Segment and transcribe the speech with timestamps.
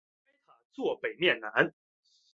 [0.25, 1.75] 该塔座北面南。